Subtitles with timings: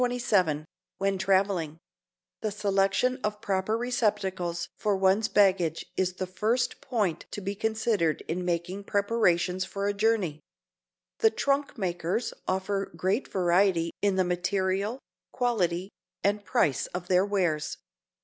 [0.01, 0.65] CHAPTER XXVII
[0.97, 1.77] WHEN TRAVELING
[2.41, 8.21] THE selection of proper receptacles for one's baggage is the first point to be considered
[8.21, 10.39] in making preparations for a journey.
[11.19, 14.97] The trunk makers offer great variety in the material,
[15.31, 15.91] quality
[16.23, 17.77] and price of their wares.